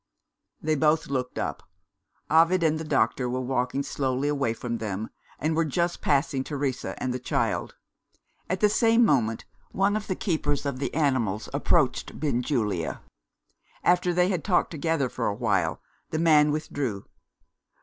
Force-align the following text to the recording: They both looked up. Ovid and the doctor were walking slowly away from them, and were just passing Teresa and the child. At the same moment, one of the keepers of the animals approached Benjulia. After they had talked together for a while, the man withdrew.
They 0.59 0.73
both 0.73 1.11
looked 1.11 1.37
up. 1.37 1.61
Ovid 2.27 2.63
and 2.63 2.79
the 2.79 2.83
doctor 2.83 3.29
were 3.29 3.39
walking 3.39 3.83
slowly 3.83 4.29
away 4.29 4.51
from 4.55 4.79
them, 4.79 5.11
and 5.37 5.55
were 5.55 5.63
just 5.63 6.01
passing 6.01 6.43
Teresa 6.43 6.95
and 6.97 7.13
the 7.13 7.19
child. 7.19 7.75
At 8.49 8.61
the 8.61 8.67
same 8.69 9.05
moment, 9.05 9.45
one 9.69 9.95
of 9.95 10.07
the 10.07 10.15
keepers 10.15 10.65
of 10.65 10.79
the 10.79 10.91
animals 10.95 11.49
approached 11.53 12.19
Benjulia. 12.19 13.01
After 13.83 14.11
they 14.11 14.29
had 14.29 14.43
talked 14.43 14.71
together 14.71 15.07
for 15.07 15.27
a 15.27 15.35
while, 15.35 15.79
the 16.09 16.17
man 16.17 16.49
withdrew. 16.51 17.05